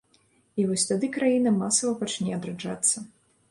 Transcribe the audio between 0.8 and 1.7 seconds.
тады краіна